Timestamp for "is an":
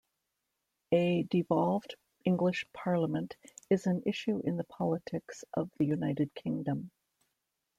3.69-4.01